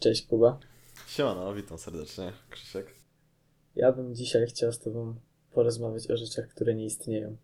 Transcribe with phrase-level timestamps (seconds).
[0.00, 0.58] Cześć Kuba.
[1.08, 2.94] Siemano, witam serdecznie, Krzysiek.
[3.76, 5.14] Ja bym dzisiaj chciał z Tobą
[5.52, 7.36] porozmawiać o rzeczach, które nie istnieją.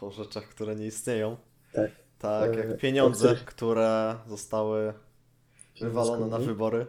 [0.00, 1.36] O rzeczach, które nie istnieją.
[1.72, 1.90] Tak.
[2.18, 4.92] Tak, E, jak pieniądze, których- które zostały
[5.80, 6.86] wywalone na wybory.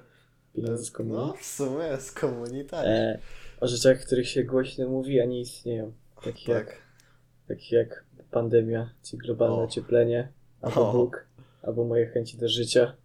[0.53, 1.17] Pieniądze z komunii.
[1.27, 2.85] No, w sumie z komunii tak.
[2.85, 3.19] E,
[3.61, 5.93] o rzeczach, których się głośno mówi, a nie istnieją.
[6.23, 6.77] Takich, jak, tak.
[7.47, 9.63] takich jak pandemia, czy globalne O.
[9.63, 10.93] ocieplenie, albo O.
[10.93, 11.27] Bóg,
[11.63, 12.95] albo moje chęci do życia.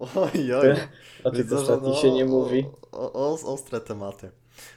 [0.00, 0.76] Oj, oj.
[1.24, 2.66] O tych ostatnich no, się nie mówi.
[2.92, 4.30] O, o, o, ostre tematy.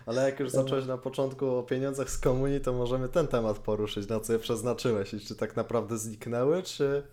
[0.06, 4.10] Ale jak już zacząłeś na początku o pieniądzach z komunii, to możemy ten temat poruszyć,
[4.10, 7.04] na co je przeznaczyłeś i czy tak naprawdę zniknęły, czy...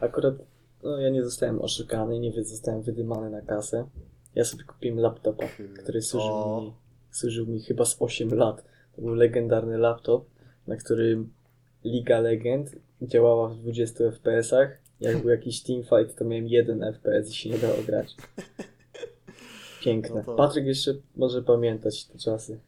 [0.00, 0.34] Akurat
[0.82, 3.88] no, ja nie zostałem oszukany, nie zostałem wydymany na kasę.
[4.34, 5.44] Ja sobie kupiłem laptopa,
[5.82, 6.60] który służył O.
[6.60, 6.72] mi,
[7.10, 8.64] służył mi chyba z 8 lat.
[8.96, 10.24] To był legendarny laptop,
[10.66, 11.32] na którym
[11.84, 14.68] Liga Legend działała w 20 FPS-ach.
[15.00, 18.16] Jak był jakiś teamfight, to miałem 1 FPS i się nie dało grać.
[19.82, 20.14] Piękne.
[20.16, 22.60] No to- Patryk jeszcze może pamiętać te czasy.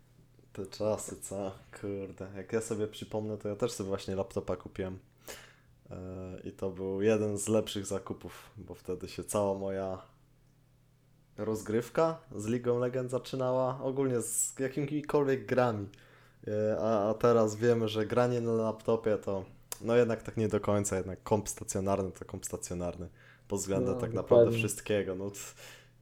[0.52, 1.52] Te czasy, co?
[1.80, 2.26] Kurde.
[2.36, 4.98] Jak ja sobie przypomnę, to ja też sobie właśnie laptopa kupiłem.
[5.90, 5.96] Yy,
[6.44, 10.02] I to był jeden z lepszych zakupów, bo wtedy się cała moja
[11.36, 13.80] rozgrywka z Ligą Legend zaczynała.
[13.82, 15.86] Ogólnie z jakimikolwiek grami.
[16.46, 19.44] Yy, A, a teraz wiemy, że granie na laptopie to
[19.80, 23.08] no jednak tak nie do końca, jednak komp stacjonarny to komp stacjonarny.
[23.48, 24.58] Pod względem No, tak naprawdę dokładnie.
[24.58, 25.14] wszystkiego.
[25.14, 25.30] No,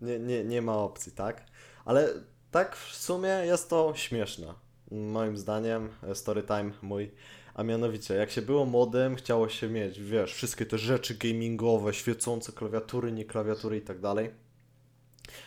[0.00, 1.44] nie, nie, nie ma opcji, tak?
[1.84, 2.08] Ale
[2.50, 4.54] tak w sumie jest to śmieszne.
[4.90, 7.10] Moim zdaniem, e, story time mój.
[7.54, 12.52] A mianowicie, jak się było młodym, chciało się mieć, wiesz, wszystkie te rzeczy gamingowe, świecące
[12.52, 14.30] klawiatury, nie klawiatury i tak dalej.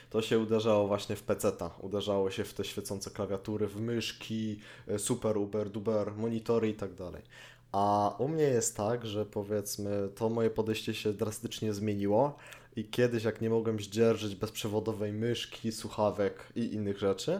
[0.09, 1.71] To się uderzało właśnie w peceta.
[1.81, 6.93] Uderzało się w te świecące klawiatury, w myszki, e, super, uber, duber, monitory i tak
[6.93, 7.23] dalej.
[7.71, 12.35] A u mnie jest tak, że powiedzmy, to moje podejście się drastycznie zmieniło
[12.75, 17.39] i kiedyś, jak nie mogłem zdzierżyć bezprzewodowej myszki, słuchawek i innych rzeczy,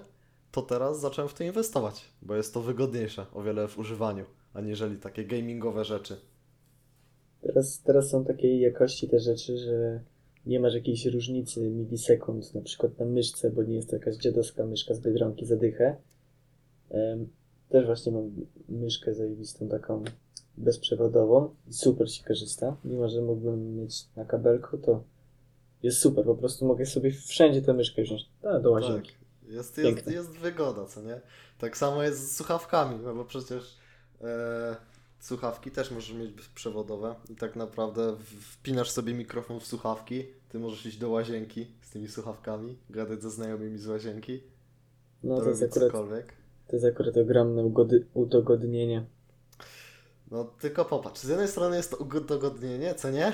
[0.52, 4.97] to teraz zacząłem w to inwestować, bo jest to wygodniejsze o wiele w używaniu, aniżeli
[4.97, 6.16] takie gamingowe rzeczy.
[7.41, 10.01] Teraz, teraz są takiej jakości te rzeczy, że
[10.46, 14.66] nie masz jakiejś różnicy milisekund, na przykład na myszce, bo nie jest to jakaś dziadowska
[14.66, 15.96] myszka z Biedronki za dychę.
[17.69, 18.31] Też właśnie mam
[18.69, 20.03] myszkę zajebistą taką
[20.57, 22.78] bezprzewodową i super się korzysta.
[22.85, 25.03] Mimo, że mógłbym mieć na kabelku, to
[25.84, 28.29] jest super, po prostu mogę sobie wszędzie tę myszkę wziąć.
[28.44, 29.12] A, do łazienki.
[29.12, 30.13] Tak, jest, jest, Piękne.
[30.13, 31.22] jest wygoda, co nie?
[31.58, 33.78] Tak samo jest z słuchawkami, no bo przecież
[34.22, 34.75] e,
[35.19, 40.85] słuchawki też możesz mieć bezprzewodowe i tak naprawdę wpinasz sobie mikrofon w słuchawki, ty możesz
[40.85, 44.44] iść do łazienki z tymi słuchawkami, gadać ze znajomymi z łazienki,
[45.24, 46.38] No to jest akurat, cokolwiek.
[46.69, 49.06] To jest akurat ogromne ugody, udogodnienie.
[50.31, 53.34] No tylko popatrz, z jednej strony jest to udogodnienie, co nie?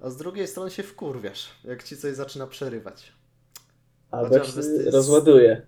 [0.00, 3.12] A z drugiej strony się wkurwiasz, jak ci coś zaczyna przerywać.
[4.10, 5.66] Albo Chociażby się rozładuje.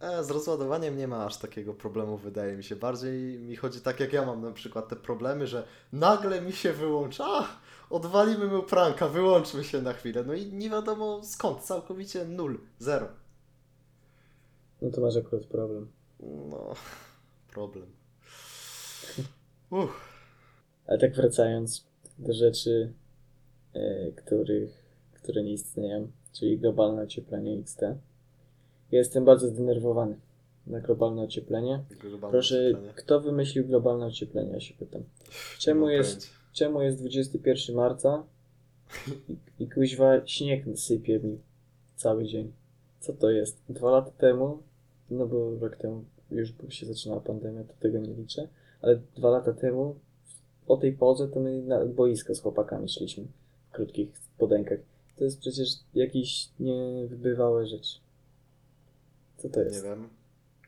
[0.00, 2.76] E, z rozładowaniem nie ma aż takiego problemu, wydaje mi się.
[2.76, 6.72] Bardziej mi chodzi tak, jak ja mam na przykład te problemy, że nagle mi się
[6.72, 7.24] wyłącza.
[7.28, 7.58] Ach,
[7.90, 10.24] odwalimy mu pranka, wyłączmy się na chwilę.
[10.26, 13.08] No i nie wiadomo skąd, całkowicie nul, zero.
[14.86, 15.88] No to masz akurat problem.
[16.20, 16.74] No,
[17.54, 17.86] problem.
[19.70, 20.18] Uff,
[20.86, 21.86] Ale tak wracając
[22.18, 22.92] do rzeczy,
[23.74, 27.80] e, których, które nie istnieją, czyli globalne ocieplenie XT.
[28.90, 30.16] Ja jestem bardzo zdenerwowany
[30.66, 31.84] na globalne ocieplenie.
[32.00, 32.92] globalne Proszę, ocieplenie.
[32.94, 35.02] kto wymyślił globalne ocieplenie, ja się pytam.
[35.58, 38.24] Czemu jest, czemu jest 21 marca
[39.28, 41.38] i, i kuźwa śnieg sypie mi
[41.96, 42.52] cały dzień?
[43.00, 43.62] Co to jest?
[43.68, 44.62] Dwa lata temu,
[45.10, 48.48] no bo rok temu już się zaczynała pandemia, to tego nie liczę,
[48.82, 49.96] ale dwa lata temu
[50.66, 53.24] o tej porze to my na boisko z chłopakami szliśmy
[53.68, 54.78] w krótkich spodenkach.
[55.16, 58.00] To jest przecież jakiś niewybywałe rzecz.
[59.36, 59.84] Co to Nie jest?
[59.84, 60.08] wiem.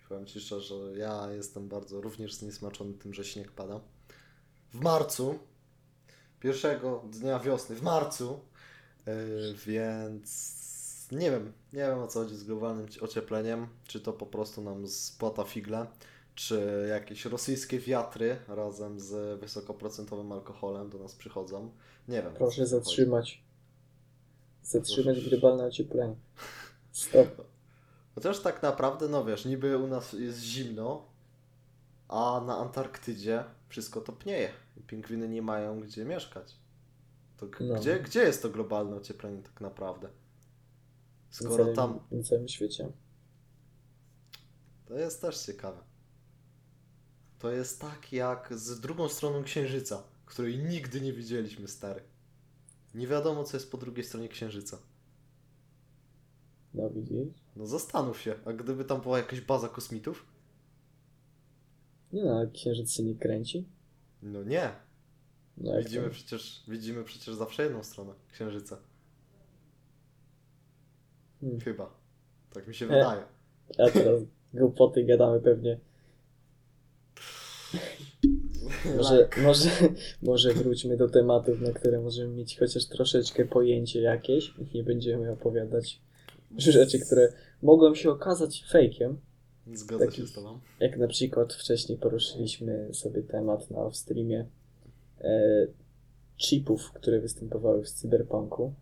[0.09, 3.81] Powiem Ci szczerze, że ja jestem bardzo również zniesmaczony tym, że śnieg pada.
[4.75, 5.35] W marcu,
[6.41, 8.41] pierwszego dnia wiosny, w marcu,
[9.07, 10.59] yy, więc
[11.13, 13.67] nie wiem, nie wiem o co chodzi z globalnym ci- ociepleniem.
[13.87, 15.87] Czy to po prostu nam spłata figle,
[16.35, 21.71] czy jakieś rosyjskie wiatry razem z wysokoprocentowym alkoholem do nas przychodzą.
[22.09, 22.35] Nie wiem.
[22.35, 22.71] Proszę co chodzi.
[22.71, 23.43] zatrzymać.
[24.63, 25.31] Zatrzymać Proszę.
[25.31, 26.15] globalne ocieplenie.
[26.93, 27.29] Stop.
[28.15, 31.07] Chociaż tak naprawdę, no wiesz, niby u nas jest zimno,
[32.09, 36.57] a na Antarktydzie wszystko topnieje i pingwiny nie mają gdzie mieszkać.
[37.37, 37.75] To No.
[37.75, 40.09] gdzie, gdzie jest to globalne ocieplenie tak naprawdę?
[41.31, 42.01] Skoro całym, tam.
[42.11, 42.93] na całym świecie.
[44.87, 45.79] To jest też ciekawe.
[47.39, 52.03] To jest tak jak z drugą stroną księżyca, której nigdy nie widzieliśmy, stary.
[52.95, 54.79] Nie wiadomo, co jest po drugiej stronie księżyca.
[56.75, 57.29] No widzisz?
[57.57, 60.27] No zastanów się, a gdyby tam była jakaś baza kosmitów?
[62.13, 63.69] Nie no, księżyc się nie kręci.
[64.23, 64.73] No nie.
[65.57, 66.11] No Widzimy to?
[66.11, 68.79] przecież, widzimy przecież zawsze jedną stronę księżyca.
[71.41, 71.61] Hmm.
[71.61, 71.91] Chyba.
[72.55, 72.89] Tak mi się E.
[72.89, 73.23] wydaje.
[73.79, 74.23] A teraz
[74.55, 75.79] głupoty gadamy pewnie.
[78.97, 79.71] Może, może,
[80.23, 86.01] może wróćmy do tematów, na które możemy mieć chociaż troszeczkę pojęcie jakieś nie będziemy opowiadać
[86.57, 87.33] rzeczy, które
[87.63, 89.19] mogą się okazać fejkiem.
[89.75, 90.59] Zgodzę taki- się z tobą.
[90.81, 94.45] Jak na przykład wcześniej poruszyliśmy sobie temat na off-streamie
[95.21, 95.67] e,
[96.37, 98.75] chipów, które występowały w cyberpunku,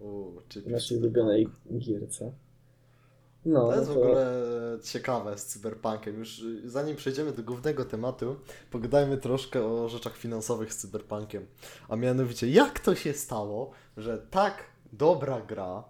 [0.00, 1.48] Uuu, w naszej ulubionej
[1.78, 2.32] gierce.
[3.44, 4.26] No, To no jest w to ogóle
[4.82, 6.18] ciekawe z cyberpunkiem.
[6.18, 8.36] Już y, zanim przejdziemy do głównego tematu,
[8.70, 11.46] pogadajmy troszkę o rzeczach finansowych z cyberpunkiem.
[11.88, 15.84] A mianowicie, jak to się stało, że tak dobra gra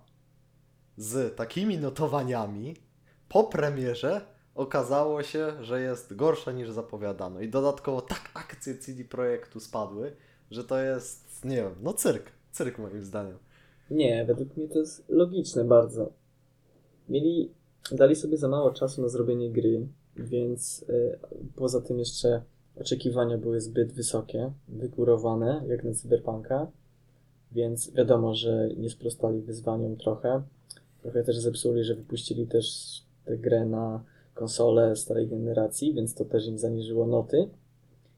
[0.97, 2.77] z takimi notowaniami
[3.29, 4.21] po premierze
[4.55, 7.41] okazało się, że jest gorsza niż zapowiadano.
[7.41, 10.17] I dodatkowo tak akcje CD Projektu spadły,
[10.51, 12.31] że to jest, nie wiem, no cyrk.
[12.53, 13.39] Cyrk moim zdaniem.
[13.91, 16.13] Nie, według mnie to jest logiczne bardzo.
[17.09, 17.51] Mieli,
[17.93, 21.19] dali sobie za mało czasu na zrobienie gry, więc y,
[21.57, 22.43] poza tym jeszcze
[22.77, 26.67] oczekiwania były zbyt wysokie, wygórowane, jak na Cyberpunka,
[27.53, 30.43] więc wiadomo, że nie sprostali wyzwaniom trochę.
[31.03, 32.67] Trochę też zepsuli, że wypuścili też
[33.25, 34.05] tę grę na
[34.35, 37.49] konsolę starej generacji, więc to też im zaniżyło noty.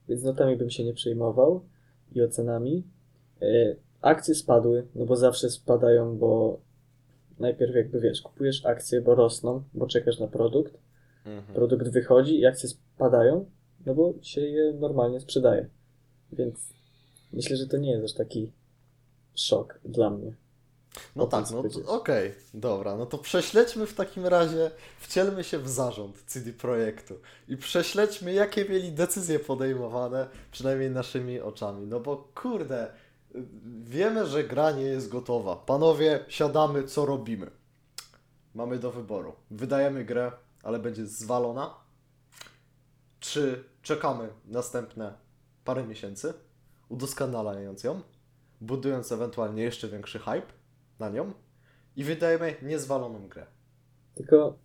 [0.08, 1.60] Więc notami bym się nie przejmował
[2.14, 2.84] i ocenami.
[3.42, 6.60] Y, akcje spadły, no bo zawsze spadają, bo
[7.38, 10.74] najpierw jakby wiesz, kupujesz akcje, bo rosną, bo czekasz na produkt,
[11.26, 11.54] Mhm.
[11.54, 13.50] produkt wychodzi i akcje spadają,
[13.86, 15.68] no bo się je normalnie sprzedaje.
[16.32, 16.68] Więc
[17.32, 18.52] myślę, że to nie jest aż taki
[19.34, 20.34] szok dla mnie.
[21.16, 24.70] No tak, no okej, dobra, no to prześledźmy w takim razie,
[25.00, 27.14] wcielmy się w zarząd CD Projektu
[27.48, 31.86] i prześledźmy, jakie mieli decyzje podejmowane, przynajmniej naszymi oczami.
[31.86, 32.92] No bo kurde,
[33.84, 35.56] wiemy, że gra nie jest gotowa.
[35.56, 37.50] Panowie, siadamy, co robimy?
[38.54, 39.32] Mamy do wyboru.
[39.50, 40.32] Wydajemy grę,
[40.62, 41.74] ale będzie zwalona?
[43.20, 45.14] Czy czekamy następne
[45.64, 46.34] parę miesięcy,
[46.88, 48.00] udoskonalając ją,
[48.60, 50.52] budując ewentualnie jeszcze większy hype
[50.98, 51.32] na nią
[51.96, 53.46] i wydajemy niezwaloną grę.
[54.14, 54.58] Tylko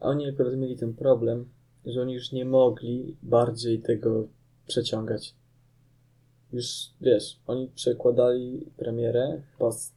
[0.00, 1.48] oni akurat mieli ten problem,
[1.84, 4.28] że oni już nie mogli bardziej tego
[4.66, 5.34] przeciągać.
[6.56, 9.92] Już wiesz, oni przekładali premierę chyba z,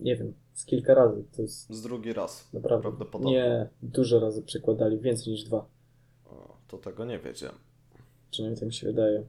[0.00, 1.24] nie wiem, z kilka razy.
[1.36, 2.52] To jest Z drugi raz.
[2.52, 2.82] naprawdę.
[2.82, 3.32] Prawdopodobnie.
[3.32, 5.66] Nie, dużo razy przekładali, więcej niż dwa.
[6.26, 7.58] O, to tego nie wiedziałem.
[8.30, 9.24] Przynajmniej tak mi się wydaje.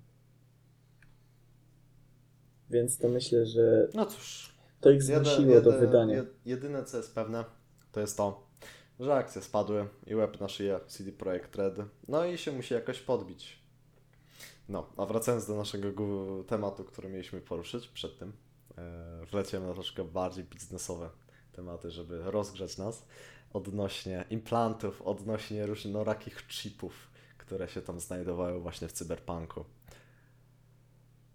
[2.70, 6.24] Więc to myślę, że No cóż, to ich zmusiło do wydania.
[6.24, 7.46] jed- jedyne co jest pewne,
[7.92, 8.48] to jest to,
[9.00, 11.76] że akcje spadły i łeb na szyję CD Projekt Red.
[12.08, 13.65] No i się musi jakoś podbić.
[14.70, 15.92] No, a wracając do naszego
[16.48, 18.34] tematu, który mieliśmy poruszyć przed tym,
[18.78, 21.10] e, wleciałem na troszkę bardziej biznesowe
[21.52, 23.06] tematy, żeby rozgrzać nas
[23.54, 26.94] odnośnie implantów, odnośnie różnorakich chipów,
[27.38, 29.66] które się tam znajdowały właśnie w cyberpunku.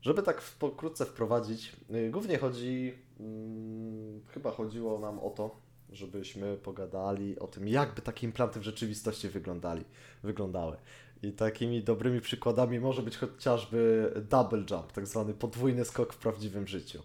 [0.03, 5.57] Żeby tak pokrótce wprowadzić, y, głównie chodzi, mm, chyba chodziło nam o to,
[5.93, 9.85] żebyśmy pogadali o tym, jakby takie implanty w rzeczywistości wyglądali,
[10.23, 10.77] wyglądały.
[11.23, 16.67] I takimi dobrymi przykładami może być chociażby double jump, tak zwany podwójny skok w prawdziwym
[16.67, 17.03] życiu.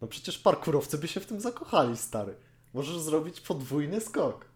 [0.00, 2.34] No przecież parkurowcy by się w tym zakochali, stary.
[2.74, 4.52] Możesz zrobić podwójny skok.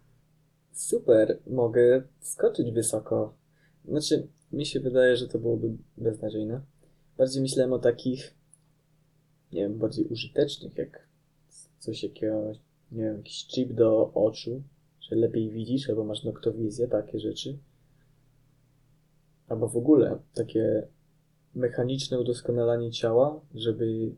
[0.72, 3.34] Super, mogę skoczyć wysoko.
[3.84, 6.60] Znaczy, mi się wydaje, że to byłoby beznadziejne.
[7.16, 8.34] Bardziej myślałem o takich,
[9.52, 11.08] nie wiem, bardziej użytecznych, jak
[11.78, 12.52] coś jakiego,
[12.92, 14.62] nie wiem, jakiś chip do oczu,
[15.00, 17.58] że lepiej widzisz, albo masz noktowizję, takie rzeczy.
[19.48, 20.86] Albo w ogóle takie
[21.54, 24.12] mechaniczne udoskonalanie ciała, żeby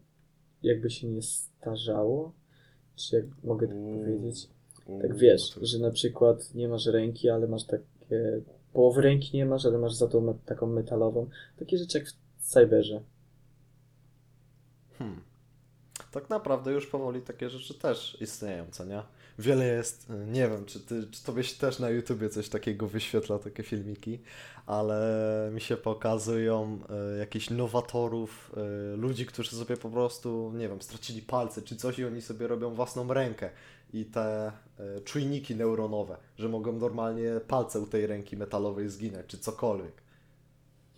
[0.62, 2.32] jakby się nie starzało,
[2.96, 3.98] czy jak mogę tak Uuu.
[3.98, 4.48] powiedzieć.
[4.86, 8.40] Uuu, Tak wiesz, że na przykład nie masz ręki, ale masz takie.
[8.72, 11.28] Połowy ręki nie masz, ale masz za to me- taką metalową.
[11.58, 13.02] Takie rzeczy jak w cyberze.
[14.98, 15.20] Hmm.
[16.12, 19.02] Tak naprawdę już powoli takie rzeczy też istnieją, co nie?
[19.38, 22.86] Wiele jest, y, nie wiem, czy, ty, czy tobie się też na YouTubie coś takiego
[22.88, 24.18] wyświetla, takie filmiki,
[24.66, 26.78] ale mi się pokazują
[27.14, 28.52] y, jakichś nowatorów,
[28.94, 32.46] y, ludzi, którzy sobie po prostu, nie wiem, stracili palce czy coś i oni sobie
[32.46, 33.50] robią własną rękę
[33.92, 34.52] i te
[34.98, 40.02] y, czujniki neuronowe, że mogą normalnie palce u tej ręki metalowej zginąć, czy cokolwiek.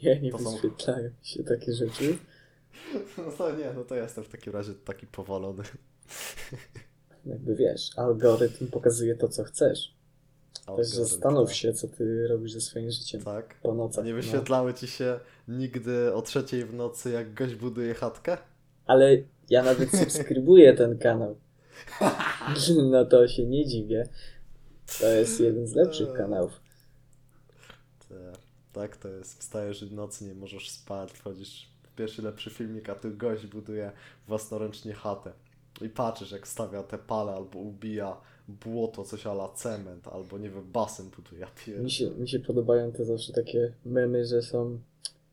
[0.02, 2.18] Nie, nie To są- wyświetlają mi się takie rzeczy.
[3.18, 5.62] No to nie, no to jestem w takim razie taki powolony.
[7.26, 9.94] jakby wiesz, algorytm pokazuje to, co chcesz.
[10.54, 11.56] Też Algorytm, zastanów tak.
[11.56, 13.60] się, co ty robisz ze swoim życiem Tak.
[13.62, 14.04] po nocach.
[14.04, 14.16] nie no.
[14.16, 18.38] wyświetlały ci się nigdy o trzeciej w nocy, jak gość buduje chatkę?
[18.86, 19.16] Ale
[19.50, 21.36] ja nawet subskrybuję ten kanał.
[22.90, 24.08] No to się nie dziwię.
[25.00, 26.60] To jest jeden z lepszych kanałów.
[28.72, 29.40] Tak to jest.
[29.40, 33.92] Wstajesz w nocy, nie możesz spać, wchodzisz w pierwszy lepszy filmik, a tu gość buduje
[34.28, 35.32] własnoręcznie chatę.
[35.84, 40.72] I patrzysz, jak stawia te pale, albo ubija błoto, coś ala cement, albo nie wiem,
[40.72, 41.46] basen buduje.
[41.66, 41.82] Ja.
[41.82, 44.78] Mi się, mi się podobają te zawsze takie memy, że są,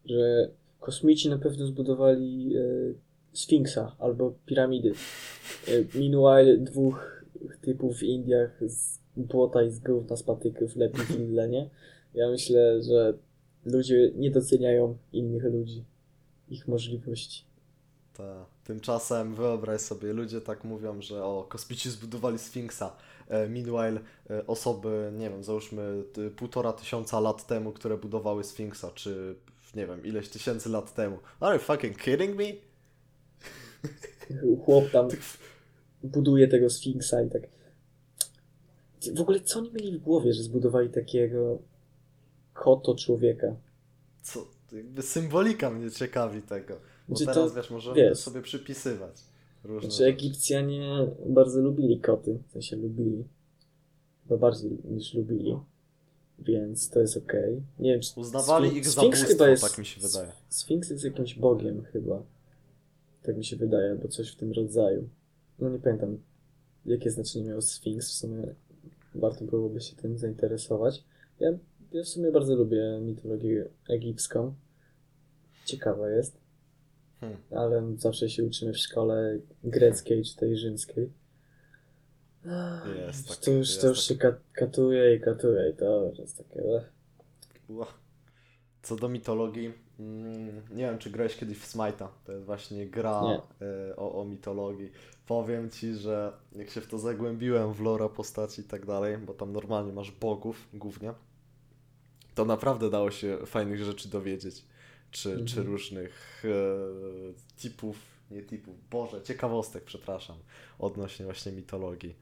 [0.06, 0.50] że
[0.80, 2.62] kosmici na pewno zbudowali e,
[3.34, 4.94] Sfinksa albo piramidy.
[5.68, 7.24] E, meanwhile dwóch
[7.62, 11.70] typów w Indiach z błota i z gówna z patyków lepi wille, nie?
[12.13, 13.13] Ja myślę, że
[13.66, 15.84] ludzie nie doceniają innych ludzi,
[16.50, 17.44] ich możliwości.
[18.13, 18.57] Ta.
[18.67, 22.95] Tymczasem wyobraź sobie, ludzie tak mówią, że o, kosmici zbudowali Sfinksa.
[23.27, 26.03] E, meanwhile e, osoby, nie wiem, załóżmy
[26.36, 29.36] półtora tysiąca lat temu, które budowały Sfinksa, czy
[29.75, 31.17] nie wiem, ileś tysięcy lat temu.
[31.39, 32.45] Are you fucking kidding me?
[34.65, 35.07] Chłop tam
[36.03, 37.41] buduje tego Sfinksa i tak.
[39.15, 41.59] W ogóle co oni mieli w głowie, że zbudowali takiego
[42.53, 43.55] koto człowieka?
[44.21, 46.74] Co, jakby symbolika mnie ciekawi tego.
[47.09, 48.19] Bo Znaczy to, teraz, wiesz, możemy wiesz.
[48.19, 49.24] sobie przypisywać
[49.63, 50.05] różne Znaczy.
[50.05, 53.24] Egipcjanie bardzo lubili koty, w sensie lubili.
[54.24, 55.57] Chyba bardziej niż lubili.
[56.39, 57.62] Więc to jest okej.
[57.79, 60.31] Nie wiem, czy Uznawali ich za Sfinks bóstwo, chyba jest, tak mi się wydaje.
[60.50, 62.24] Sfinks jest jakimś bogiem chyba.
[63.24, 65.09] Tak mi się wydaje, albo coś w tym rodzaju.
[65.59, 66.17] No nie pamiętam,
[66.86, 68.09] jakie znaczenie miał Sfinks.
[68.09, 68.43] W sumie
[69.15, 71.03] warto byłoby się tym zainteresować.
[71.39, 71.50] Ja,
[71.91, 74.53] ja w sumie bardzo lubię mitologię egipską.
[75.65, 76.48] Ciekawa jest.
[77.20, 77.38] Hmm.
[77.51, 81.12] ale zawsze się uczymy w szkole greckiej czy tej rzymskiej.
[83.08, 84.08] Jest tak, to już, jest to już tak.
[84.08, 86.62] się ka- katuje i katuje i to już jest takie...
[88.82, 92.08] Co do mitologii, mm, nie wiem, czy grałeś kiedyś w Smite'a.
[92.25, 93.22] To jest właśnie gra
[93.91, 94.91] y, o, o mitologii.
[95.27, 99.34] Powiem ci, że jak się w to zagłębiłem, w lore postaci i tak dalej, bo
[99.34, 101.13] tam normalnie masz bogów głównie,
[102.38, 104.65] to naprawdę dało się fajnych rzeczy dowiedzieć.
[105.12, 105.48] Czy, Mhm.
[105.48, 107.98] czy różnych e, tipów,
[108.32, 110.38] nie tipów, boże, ciekawostek, przepraszam,
[110.79, 112.15] odnośnie właśnie mitologii.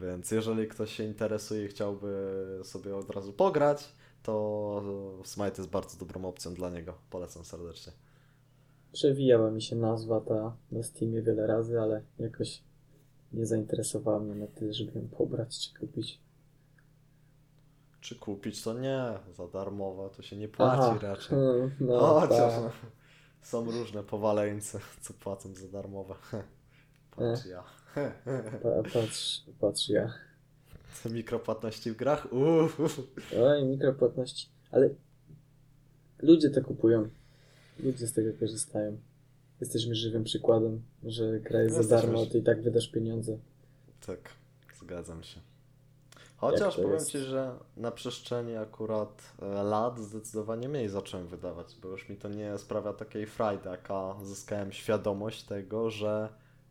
[0.00, 3.88] Więc jeżeli ktoś się interesuje i chciałby sobie od razu pograć,
[4.22, 4.82] to
[5.24, 6.94] Smite jest bardzo dobrą opcją dla niego.
[7.10, 7.92] Polecam serdecznie.
[8.92, 12.62] Przewijała mi się nazwa ta na Steamie wiele razy, ale jakoś
[13.32, 16.20] nie zainteresowała mnie na tyle, żeby ją pobrać czy kupić.
[18.06, 19.02] Czy kupić to nie,
[19.36, 21.38] za darmowe to się nie płaci raczej.
[21.38, 22.72] hmm, No, chociaż tak.
[23.42, 26.14] są różne powaleńce, co płacą za darmowe.
[27.16, 27.64] Patrz ja.
[28.62, 30.12] Pa, patrz, patrz ja.
[31.14, 32.32] Mikropłatności w grach?
[32.32, 32.78] Uff.
[33.42, 34.48] Oj, mikropłatności.
[34.70, 34.90] Ale
[36.18, 37.08] ludzie to kupują.
[37.80, 38.98] Ludzie z tego korzystają.
[39.60, 43.38] Jesteśmy żywym przykładem, że gra jest za darmo, a ty i tak wydasz pieniądze.
[44.06, 44.30] Tak,
[44.80, 45.40] zgadzam się.
[46.36, 47.10] Chociaż powiem jest?
[47.10, 52.28] Ci, że na przestrzeni akurat e, lat zdecydowanie mniej zacząłem wydawać, bo już mi to
[52.28, 56.28] nie sprawia takiej frajdy, jaka zyskałem świadomość tego, że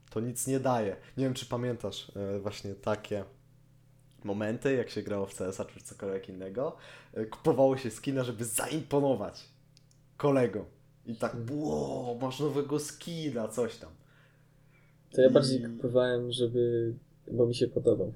[0.10, 0.96] to nic nie daje.
[1.18, 3.24] Nie wiem, czy pamiętasz e, właśnie takie
[4.24, 6.76] momenty, jak się grało w CS-a czy cokolwiek innego,
[7.14, 9.50] e, kupowało się skina, żeby zaimponować
[10.18, 10.66] kolegom.
[11.06, 11.60] I tak, Mhm.
[11.64, 13.90] wow, masz nowego skina, coś tam.
[15.12, 16.94] To ja I- bardziej kupowałem, żeby...
[17.32, 18.14] bo mi się podobał.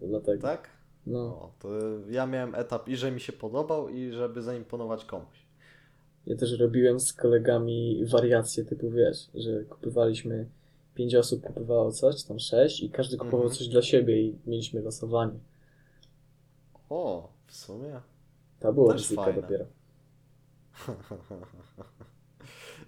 [0.00, 0.42] Dlatego.
[0.42, 0.73] Tak?
[1.06, 1.68] No, No, to
[2.10, 5.46] ja miałem etap i że mi się podobał, i żeby zaimponować komuś.
[6.26, 10.46] ja też robiłem z kolegami wariacje typu, wiesz, że kupowaliśmy...
[10.94, 13.58] Pięć osób kupowało coś, tam sześć i każdy kupował Mhm.
[13.58, 15.38] coś dla siebie i mieliśmy losowanie.
[16.90, 18.00] O, w sumie.
[18.60, 19.64] To było ryzyko dopiero.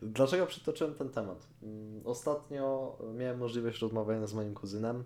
[0.02, 1.46] Dlaczego przytoczyłem ten temat?
[1.62, 5.04] Mm, Ostatnio miałem możliwość rozmawiania z moim kuzynem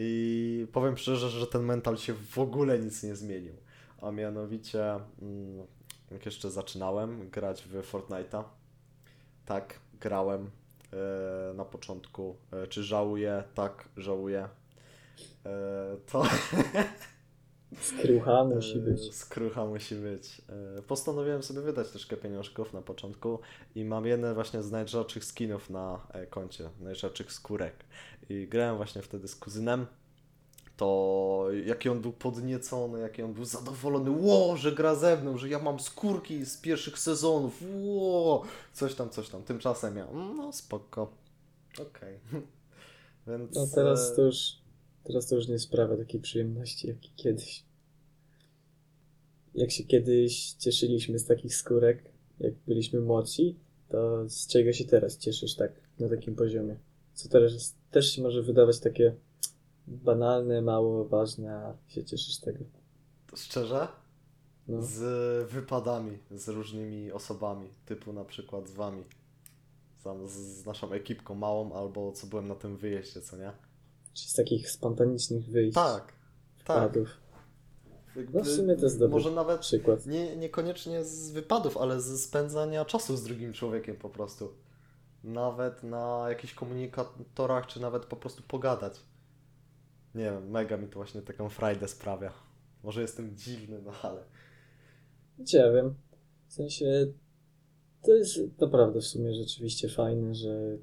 [0.00, 3.54] i powiem szczerze, że ten mental się w ogóle nic nie zmienił.
[4.02, 4.90] A mianowicie,
[5.22, 5.66] mm,
[6.10, 8.44] jak jeszcze zaczynałem grać w Fortnite'a,
[9.46, 10.50] tak, grałem
[10.92, 12.36] e, na początku.
[12.52, 13.44] E, Czy żałuję?
[13.54, 14.48] Tak, żałuję.
[15.46, 16.22] E, To
[17.80, 19.14] Skrucha musi E, być.
[19.14, 20.42] Skrucha musi być.
[20.78, 23.38] E, Postanowiłem sobie wydać troszkę pieniążków na początku
[23.74, 27.74] i mam jeden właśnie z najrzadszych skinów na e, koncie, najrzadszych skórek.
[28.28, 29.86] I grałem właśnie wtedy z kuzynem.
[30.76, 35.48] To jaki on był podniecony, jaki on był zadowolony, ło, że gra ze mną, że
[35.48, 39.42] ja mam skórki z pierwszych sezonów, ło, coś tam, coś tam.
[39.42, 41.10] Tymczasem ja, "Mm, no spoko,
[41.80, 42.20] okej.
[43.26, 44.56] Więc No teraz to już
[45.08, 47.64] Teraz to już nie sprawia takiej przyjemności jak i kiedyś.
[49.54, 53.56] Jak się kiedyś cieszyliśmy z takich skórek, jak byliśmy młodsi,
[53.88, 56.76] to z czego się teraz cieszysz tak na takim poziomie?
[57.14, 59.14] Co teraz też się może wydawać takie
[59.86, 62.64] banalne, mało ważne, a się cieszysz tego.
[63.36, 63.88] Szczerze?
[64.68, 64.82] No.
[64.82, 69.04] Z wypadami, z różnymi osobami, typu na przykład z wami.
[70.04, 73.67] Z, z naszą ekipką małą, albo co byłem na tym wyjeździe, co nie?
[74.14, 76.12] Czy z takich spontanicznych wyjść, Tak,
[76.64, 76.92] tak.
[78.16, 80.06] Jakby No w sumie to jest dobry Może nawet przykład.
[80.06, 84.52] nie, niekoniecznie z wypadów, ale ze spędzania czasu z drugim człowiekiem po prostu.
[85.24, 89.00] Nawet na jakichś komunikatorach, czy nawet po prostu pogadać.
[90.14, 92.32] Nie wiem, mega mi to właśnie taką frajdę sprawia.
[92.82, 94.24] Może jestem dziwny, no ale...
[95.38, 95.94] Nie wiem.
[96.48, 97.06] W sensie
[98.02, 100.78] to jest naprawdę w sumie rzeczywiście fajne, że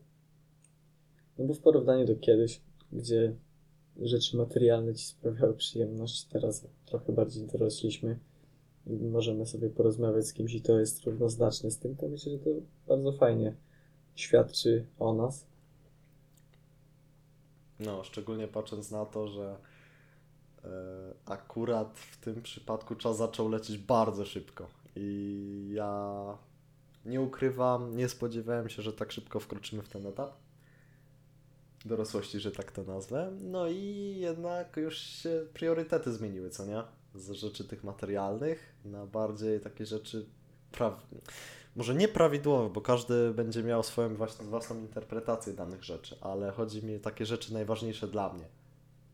[1.37, 2.61] no bo w porównaniu do kiedyś,
[2.91, 3.35] gdzie
[4.01, 8.19] rzeczy materialne ci sprawiały przyjemność, teraz trochę bardziej dorośliśmy
[8.87, 12.39] i możemy sobie porozmawiać z kimś i to jest równoznaczne z tym, to myślę, że
[12.39, 12.49] to
[12.87, 13.55] bardzo fajnie
[14.15, 15.45] świadczy o nas.
[17.79, 19.57] No, szczególnie patrząc na to, że
[20.63, 20.69] e,
[21.25, 24.67] akurat w tym przypadku czas zaczął lecieć bardzo szybko.
[24.95, 26.37] I ja
[27.05, 30.44] nie ukrywam, nie spodziewałem się, że tak szybko wkroczymy w ten etap
[31.85, 33.31] dorosłości, że tak to nazwę.
[33.41, 36.83] No i jednak już się priorytety zmieniły, co nie?
[37.15, 40.25] Z rzeczy tych materialnych na bardziej takie rzeczy
[40.71, 41.07] praw...
[41.75, 46.95] może nieprawidłowe, bo każdy będzie miał swoją własną, własną interpretację danych rzeczy, ale chodzi mi
[46.95, 48.45] o takie rzeczy najważniejsze dla mnie.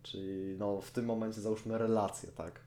[0.04, 2.60] Czyli no w tym momencie załóżmy relacje, tak?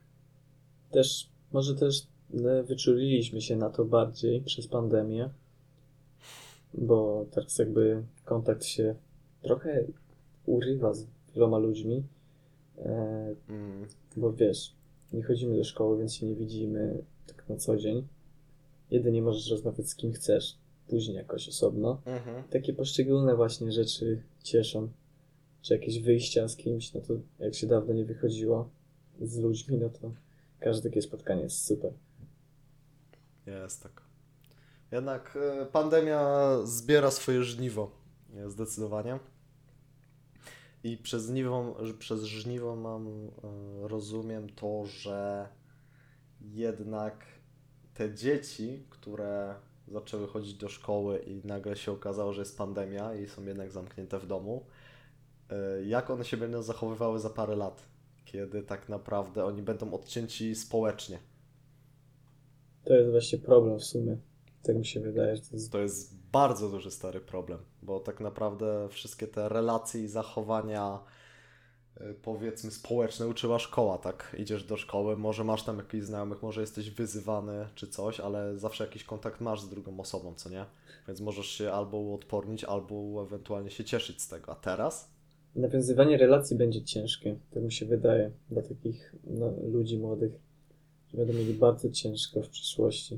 [0.91, 5.29] Też, może też no, wyczuliliśmy się na to bardziej przez pandemię,
[6.73, 8.95] bo teraz jakby kontakt się
[9.45, 9.83] trochę
[10.45, 12.03] urywa z wieloma ludźmi,
[12.77, 13.87] e, Mm,
[14.17, 14.75] bo wiesz,
[15.13, 18.07] nie chodzimy do szkoły, więc się nie widzimy tak na co dzień.
[18.91, 22.01] Jedynie możesz rozmawiać z kim chcesz, później jakoś osobno.
[22.05, 22.43] mhm.
[22.49, 24.89] Takie poszczególne właśnie rzeczy cieszą.
[25.61, 28.69] Czy jakieś wyjścia z kimś, no to jak się dawno nie wychodziło
[29.21, 30.11] z ludźmi, no to
[30.59, 31.93] każde takie spotkanie jest super.
[33.45, 34.01] Jest tak.
[34.91, 37.91] Jednak e, pandemia zbiera swoje żniwo,
[38.47, 39.19] zdecydowanie.
[40.85, 45.47] I przez żniwo, przez żniwo mam, e, rozumiem to, że
[46.41, 47.25] jednak
[47.93, 49.55] te dzieci, które
[49.87, 54.19] zaczęły chodzić do szkoły i nagle się okazało, że jest pandemia i są jednak zamknięte
[54.19, 54.65] w domu,
[55.49, 57.87] e, jak one się będą zachowywały za parę lat,
[58.25, 61.19] kiedy tak naprawdę oni będą odcięci społecznie.
[62.83, 64.17] To jest właśnie problem w sumie.
[64.63, 68.19] Tak mi się wydaje, że to jest To jest bardzo duży stary problem, bo tak
[68.19, 70.99] naprawdę wszystkie te relacje i zachowania
[72.01, 74.35] y, powiedzmy społeczne uczyła szkoła, tak?
[74.39, 78.83] Idziesz do szkoły, może masz tam jakichś znajomych, może jesteś wyzywany czy coś, ale zawsze
[78.83, 80.65] jakiś kontakt masz z drugą osobą, co nie?
[81.07, 84.51] Więc możesz się albo uodpornić, albo ewentualnie się cieszyć z tego.
[84.51, 85.15] A teraz?
[85.55, 90.31] nawiązywanie relacji będzie ciężkie, tak mi się wydaje, dla takich no, ludzi młodych,
[91.13, 93.17] będą mieli bardzo ciężko w przyszłości.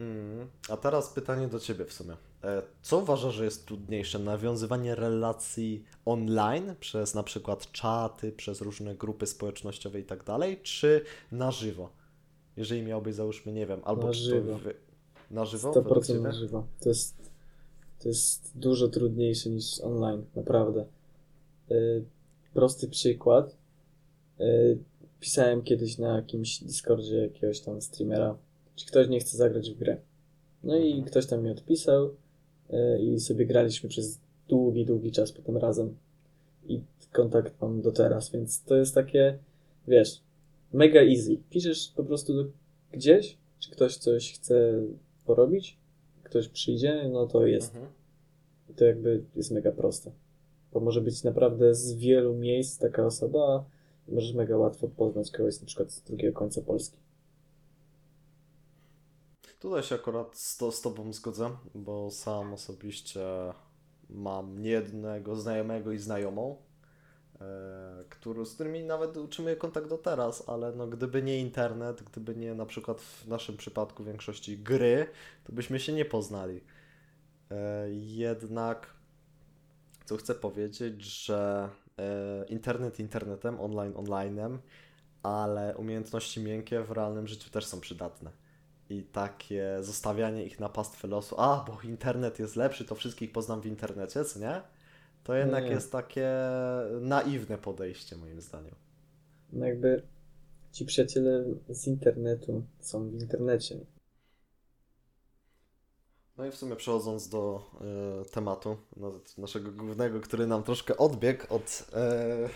[0.00, 0.48] Mm.
[0.68, 2.16] A teraz pytanie do Ciebie w sumie.
[2.44, 4.18] E, Co uważasz, że jest trudniejsze?
[4.18, 11.04] Nawiązywanie relacji online przez na przykład czaty, przez różne grupy społecznościowe i tak dalej, czy
[11.32, 11.90] na żywo?
[12.56, 14.58] Jeżeli miałbyś, załóżmy, nie wiem, albo Na żywo.
[14.58, 14.74] Wy...
[15.30, 15.72] Na żywo?
[15.72, 16.20] według 100% Ciebie?
[16.20, 16.66] na żywo.
[16.80, 17.16] To jest,
[17.98, 20.84] to jest dużo trudniejsze niż online, naprawdę.
[21.70, 22.04] Yy,
[22.54, 23.56] prosty przykład.
[24.38, 24.78] Yy,
[25.20, 28.36] pisałem kiedyś na jakimś Discordzie jakiegoś tam streamera,
[28.80, 29.96] czy ktoś nie chce zagrać w grę.
[30.64, 31.04] No i Mhm.
[31.04, 32.10] ktoś tam mi odpisał
[32.70, 35.96] yy, i sobie graliśmy przez długi, długi czas potem razem.
[36.66, 36.80] I
[37.12, 39.38] kontakt mam do teraz, więc to jest takie,
[39.88, 40.20] wiesz,
[40.72, 41.36] mega easy.
[41.50, 42.50] Piszesz po prostu do,
[42.92, 44.82] gdzieś, czy ktoś coś chce
[45.24, 45.76] porobić,
[46.22, 47.74] ktoś przyjdzie, no to jest.
[47.74, 47.92] Mhm.
[48.70, 50.10] I to jakby jest mega proste.
[50.72, 53.64] Bo może być naprawdę z wielu miejsc taka osoba,
[54.08, 56.96] możesz mega łatwo poznać kogoś na przykład z drugiego końca Polski.
[59.60, 63.20] Tutaj się akurat z, to, z Tobą zgodzę, bo sam osobiście
[64.10, 66.56] mam niejednego znajomego i znajomą,
[67.40, 72.36] e, który, z którymi nawet utrzymuję kontakt do teraz, ale no, gdyby nie internet, gdyby
[72.36, 75.06] nie na przykład w naszym przypadku większości gry,
[75.44, 76.60] to byśmy się nie poznali.
[77.50, 78.94] E, jednak,
[80.04, 81.68] co chcę powiedzieć, że
[81.98, 84.58] e, internet internetem, online onlinem,
[85.22, 88.30] ale umiejętności miękkie w realnym życiu też są przydatne
[88.90, 93.60] i takie zostawianie ich na pastwę losu, a bo internet jest lepszy, to wszystkich poznam
[93.60, 94.62] w internecie, co nie?
[95.24, 95.70] To jednak nie.
[95.70, 96.30] jest takie
[97.00, 98.74] naiwne podejście, moim zdaniem.
[99.52, 100.02] No jakby
[100.72, 103.76] ci przyjaciele z internetu są w internecie.
[106.36, 107.70] No i w sumie przechodząc do
[108.20, 112.48] e, tematu no, naszego głównego, który nam troszkę odbiegł od e,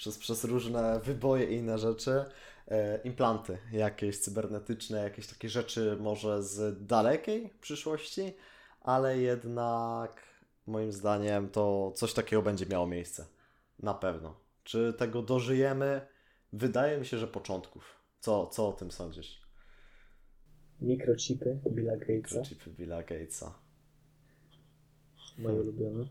[0.00, 2.24] przez, przez różne wyboje i inne rzeczy,
[2.68, 8.32] e, implanty jakieś cybernetyczne, jakieś takie rzeczy może z dalekiej przyszłości,
[8.80, 10.22] ale jednak
[10.66, 13.26] moim zdaniem to coś takiego będzie miało miejsce.
[13.78, 14.40] Na pewno.
[14.64, 16.06] Czy tego dożyjemy?
[16.52, 17.84] Wydaje mi się, że początków.
[18.20, 19.42] Co, co o tym sądzisz?
[20.80, 23.58] Mikrochipy Billa Gatesa, Mikrochipy Billa Gatesa.
[25.38, 26.04] moje ulubione.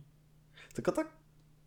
[0.73, 1.18] Tylko tak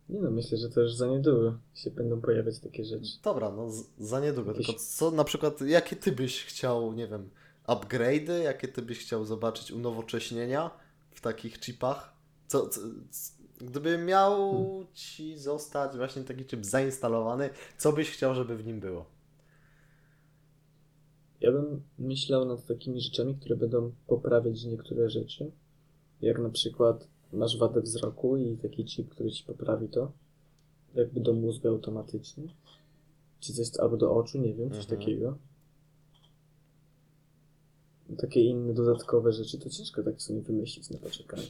[0.09, 3.11] Nie no, myślę, że to już za niedługo się będą pojawiać takie rzeczy.
[3.23, 4.51] Dobra, no za niedługo.
[4.51, 7.29] Jakieś- Tylko co na przykład, jakie ty byś chciał, nie wiem,
[7.67, 10.71] upgrade'y, jakie ty byś chciał zobaczyć unowocześnienia
[11.11, 12.13] w takich chipach?
[12.47, 12.81] Co, co,
[13.57, 14.39] gdyby miał
[14.93, 19.05] ci zostać właśnie taki chip zainstalowany, co byś chciał, żeby w nim było?
[21.41, 25.51] Ja bym myślał nad takimi rzeczami, które będą poprawiać niektóre rzeczy.
[26.21, 30.11] Jak na przykład masz wadę wzroku i taki chip, który ci poprawi to.
[30.95, 32.43] Jakby do mózgu automatycznie.
[33.39, 34.99] Czy coś, albo do oczu, nie wiem, coś Mhm.
[34.99, 35.37] takiego.
[38.17, 41.47] Takie inne dodatkowe rzeczy, to ciężko tak sobie wymyślić na poczekanie.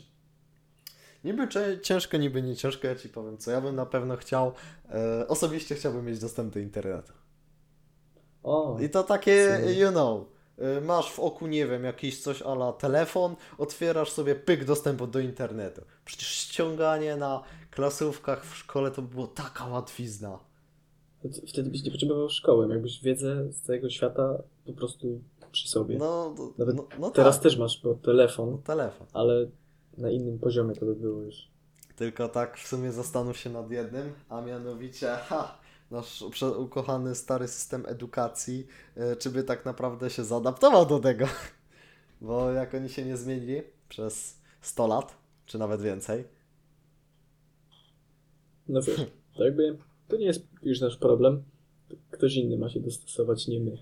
[1.23, 1.47] Niby
[1.81, 3.51] ciężko, niby nie ciężko, ja ci powiem co.
[3.51, 4.51] Ja bym na pewno chciał,
[4.89, 7.13] e, osobiście chciałbym mieć dostęp do internetu.
[8.43, 10.25] O, I to takie, you know,
[10.81, 15.81] masz w oku, nie wiem, jakiś coś ala telefon, otwierasz sobie pyk dostępu do internetu.
[16.05, 20.39] Przecież ściąganie na klasówkach w szkole to było taka łatwizna.
[21.47, 25.97] wtedy byś nie potrzebował szkoły, jakbyś wiedzę z całego świata po prostu przy sobie.
[25.97, 29.07] No, Nawet no, no Teraz tak, też masz bo telefon, no, telefon.
[29.13, 29.45] ale
[29.97, 31.47] na innym poziomie to by było już.
[31.95, 35.57] Tylko tak w sumie zastanów się nad jednym, a mianowicie, ha,
[35.93, 36.21] nasz
[36.57, 41.25] ukochany stary system edukacji, y, czy by tak naprawdę się zaadaptował do tego.
[42.21, 46.23] Bo jak oni się nie zmienili przez 100 lat, czy nawet więcej,
[48.67, 49.01] No wiesz,
[49.35, 49.77] to jakby
[50.07, 51.43] to nie jest już nasz problem.
[52.11, 53.77] Ktoś inny ma się dostosować, nie my.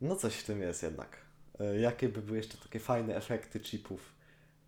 [0.00, 1.16] No coś w tym jest jednak.
[1.60, 4.14] E, Jakie by były jeszcze takie fajne efekty chipów?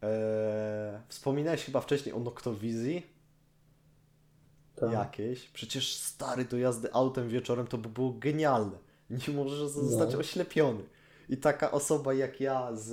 [0.02, 3.15] Eee, wspominałeś chyba wcześniej o Noctowizji
[4.76, 4.92] Tak.
[4.92, 5.48] jakiejś.
[5.48, 8.78] Przecież stary do jazdy autem wieczorem to by było genialne.
[9.10, 10.18] Nie możesz zostać No.
[10.18, 10.82] oślepiony.
[11.28, 12.92] I taka osoba jak ja z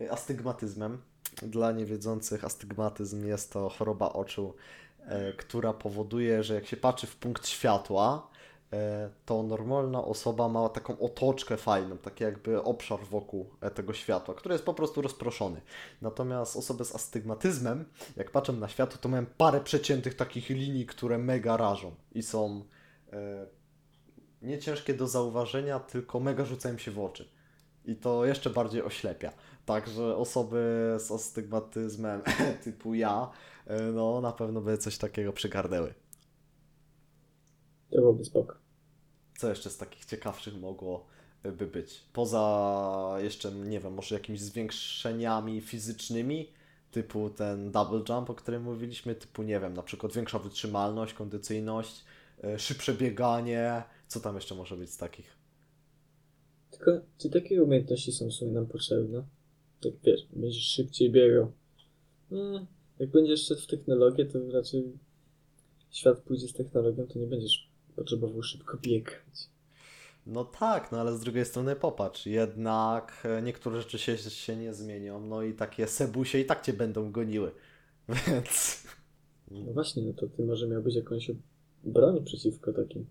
[0.00, 1.02] e, astygmatyzmem,
[1.42, 4.54] dla niewiedzących astygmatyzm jest to choroba oczu,
[5.00, 8.30] e, która powoduje, że jak się patrzy w punkt światła,
[9.24, 14.52] to normalna osoba ma taką otoczkę fajną, taki jakby obszar wokół e, tego światła, który
[14.52, 15.60] jest po prostu rozproszony.
[16.02, 17.84] Natomiast osoby z astygmatyzmem,
[18.16, 22.64] jak patrzę na światło, to mają parę przeciętych takich linii, które mega rażą i są
[23.12, 23.46] e,
[24.42, 27.28] nie ciężkie do zauważenia, tylko mega rzucają się w oczy.
[27.84, 29.32] I to jeszcze bardziej oślepia.
[29.64, 32.22] Także osoby z astygmatyzmem
[32.64, 33.30] typu ja,
[33.66, 35.94] e, no na pewno by coś takiego przygarnęły.
[37.90, 38.56] To byłoby spoko.
[39.38, 41.06] Co jeszcze z takich ciekawszych mogło
[41.42, 42.04] e, by być?
[42.12, 46.52] Poza jeszcze, nie wiem, może jakimiś zwiększeniami fizycznymi,
[46.90, 52.04] typu ten double jump, o którym mówiliśmy, typu, nie wiem, na przykład większa wytrzymalność, kondycyjność,
[52.44, 55.36] e, szybsze bieganie, co tam jeszcze może być z takich?
[56.70, 59.24] Tylko, czy takie umiejętności są w sumie nam potrzebne?
[59.82, 61.52] Tak wiesz, będziesz szybciej biegał.
[62.30, 62.66] No,
[62.98, 64.92] jak będziesz szedł w technologię, to raczej
[65.90, 69.48] świat pójdzie z technologią, to nie będziesz potrzebował szybko biegać.
[70.26, 74.74] No tak, no ale z drugiej strony popatrz, jednak e, niektóre rzeczy się, się nie
[74.74, 77.52] zmienią, no i takie sebusie i tak cię będą goniły,
[78.26, 78.82] więc...
[79.50, 81.30] No właśnie, no to ty może miałbyś jakąś
[81.84, 83.06] broń przeciwko takim.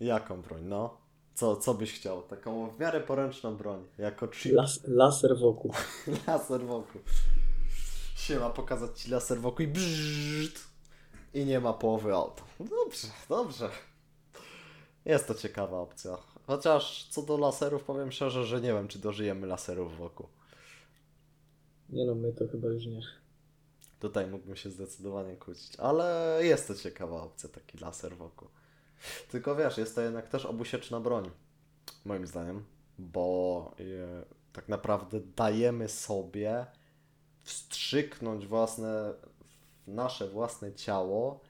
[0.00, 1.04] Jaką broń, no?
[1.34, 2.22] Co, co byś chciał?
[2.22, 4.52] Taką w miarę poręczną broń, jako chip.
[4.52, 5.72] Las, laser wokół.
[6.26, 7.00] Laser wokół.
[8.16, 10.73] Siema, pokazać ci laser wokół i brzzt.
[11.34, 12.42] I nie ma połowy auta.
[12.60, 13.70] Dobrze, dobrze.
[15.04, 16.18] Jest to ciekawa opcja.
[16.46, 20.26] Chociaż co do laserów, powiem szczerze, że nie wiem, czy dożyjemy laserów wokół.
[21.88, 23.00] Nie no, my to chyba już nie.
[24.00, 28.48] Tutaj mógłbym się zdecydowanie kłócić, ale jest to ciekawa opcja, taki laser wokół.
[29.30, 31.30] Tylko wiesz, jest to jednak też obusieczna broń,
[32.04, 32.64] moim zdaniem,
[32.98, 33.84] bo e,
[34.52, 36.66] tak naprawdę dajemy sobie
[37.42, 39.14] wstrzyknąć własne,
[39.86, 41.40] w nasze własne ciało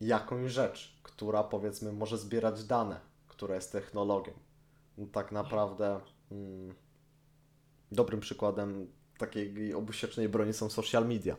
[0.00, 4.32] jakąś rzecz, która powiedzmy może zbierać dane, która jest technologią.
[4.98, 6.74] No, tak naprawdę mm,
[7.92, 11.36] dobrym przykładem takiej obusiecznej broni są social media.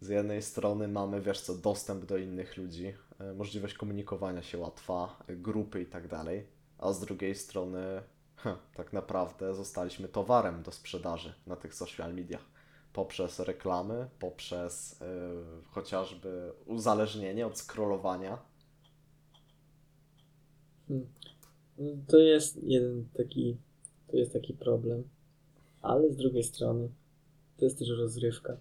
[0.00, 5.24] Z jednej strony mamy, wiesz co, dostęp do innych ludzi, e, możliwość komunikowania się łatwa,
[5.28, 6.46] grupy i tak dalej,
[6.78, 8.02] a z drugiej strony
[8.36, 12.53] heh, tak naprawdę zostaliśmy towarem do sprzedaży na tych social mediach
[12.94, 15.06] poprzez reklamy, poprzez e,
[15.70, 18.38] chociażby uzależnienie od scrollowania.
[20.88, 21.06] Hmm.
[22.06, 23.56] To jest jeden taki,
[24.08, 25.08] to jest taki problem,
[25.82, 26.88] ale z drugiej strony
[27.56, 28.56] to jest też rozrywka.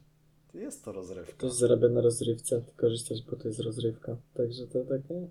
[0.54, 1.34] Jest to rozrywka.
[1.34, 4.18] Ktoś zarabia na rozrywce, ty korzystasz, bo to jest rozrywka.
[4.34, 5.28] Także to takie.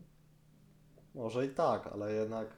[1.14, 2.56] Może i tak, ale jednak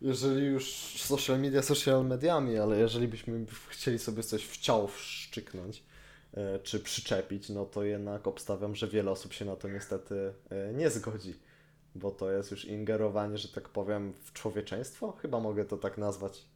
[0.00, 5.84] jeżeli już social media social mediami, ale jeżeli byśmy chcieli sobie coś w ciało wszczyknąć
[6.34, 10.72] e, czy przyczepić, no to jednak obstawiam, że wiele osób się na to niestety e,
[10.74, 11.34] nie zgodzi,
[11.94, 16.46] bo to jest już ingerowanie, że tak powiem, w człowieczeństwo, chyba mogę to tak nazwać.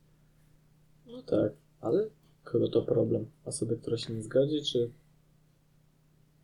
[1.07, 2.11] No tak, ale
[2.44, 3.31] kogo to problem?
[3.44, 4.90] Osoby, która się nie zgodzi, czy.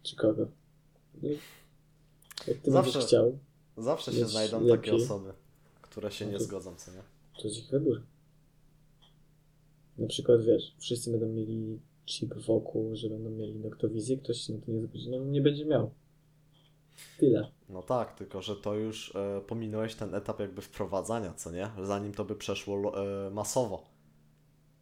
[0.02, 0.46] czy kogo?
[1.22, 1.28] No,
[2.46, 3.38] jak ty Zawsze będziesz chciał,
[3.76, 4.78] Zawsze się znajdą lepiej.
[4.78, 5.32] takie osoby,
[5.96, 7.02] które się nie to- zgodzą, co nie?
[7.42, 8.02] to jest ich wybór.
[9.98, 14.60] Na przykład wiesz, wszyscy będą mieli chip wokół, że będą mieli noktowizję, ktoś się na
[14.60, 15.90] to nie zgodzi, no nie będzie miał.
[17.18, 17.50] Tyle.
[17.68, 21.70] No tak, tylko że to już e, pominąłeś ten etap jakby wprowadzania, co nie?
[21.82, 23.86] Zanim to by przeszło e, masowo.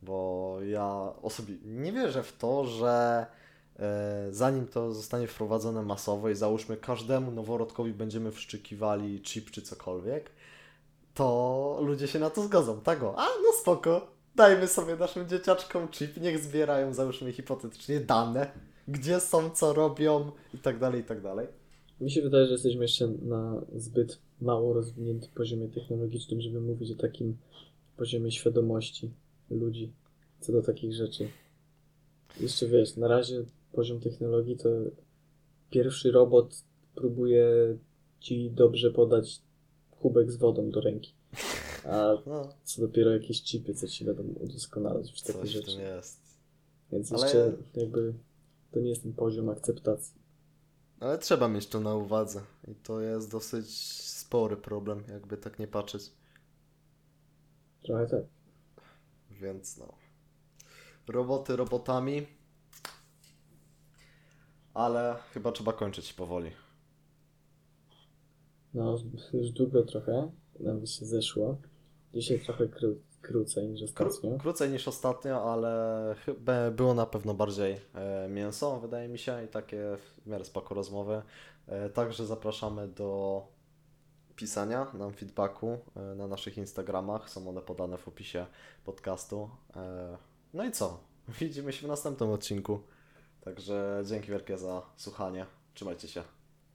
[0.03, 3.27] Bo ja osobiście nie wierzę w to, że
[3.79, 10.31] e, zanim to zostanie wprowadzone masowo i załóżmy każdemu noworodkowi będziemy wszczykiwali chip czy cokolwiek,
[11.15, 12.81] to ludzie się na to zgodzą.
[12.81, 18.51] Tak o, a no spoko, dajmy sobie naszym dzieciaczkom chip, niech zbierają załóżmy hipotetycznie dane,
[18.89, 21.47] gdzie są, co robią i tak dalej, i tak dalej.
[22.01, 26.95] Mi się wydaje, że jesteśmy jeszcze na zbyt mało rozwiniętym poziomie technologicznym, żeby mówić o
[26.95, 27.37] takim
[27.97, 29.11] poziomie świadomości
[29.51, 29.93] ludzi
[30.41, 31.29] co do takich rzeczy.
[32.41, 34.69] Jeszcze wiesz, na razie poziom technologii to
[35.71, 36.63] pierwszy robot
[36.95, 37.47] próbuje
[38.21, 39.41] ci dobrze podać
[40.05, 41.15] kubek z wodą do ręki.
[41.91, 45.81] A No, co dopiero jakieś chipy, co ci będą udoskonalać już takie coś rzeczy.
[45.83, 46.21] jest.
[46.93, 48.15] Więc Ale- jeszcze jakby
[48.73, 50.15] to nie jest ten poziom akceptacji.
[51.01, 52.41] Ale trzeba mieć to na uwadze.
[52.69, 56.13] I to jest dosyć spory problem, jakby tak nie patrzeć.
[57.83, 58.25] Trochę tak.
[59.31, 59.95] Więc no.
[61.09, 62.27] Roboty robotami.
[64.75, 66.51] Ale chyba trzeba kończyć powoli.
[68.75, 68.99] No,
[69.33, 71.57] już długo trochę nam się zeszło.
[72.15, 72.89] Dzisiaj trochę kró
[73.23, 74.31] krócej niż ostatnio.
[74.31, 79.45] Kró- krócej niż ostatnio, ale chyba było na pewno bardziej e, mięso, wydaje mi się,
[79.45, 81.23] i takie w miarę spoko rozmowy.
[81.67, 83.43] E, także zapraszamy do
[84.37, 87.31] pisania nam feedbacku e, na naszych Instagramach.
[87.31, 88.47] Są one podane w opisie
[88.85, 89.51] podcastu.
[90.55, 91.01] No i co?
[91.41, 92.81] Widzimy się w następnym odcinku.
[93.41, 95.47] Także dzięki wielkie za słuchanie.
[95.75, 96.23] Trzymajcie się.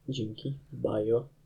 [0.10, 0.58] Dzięki.
[0.72, 1.39] Bajo.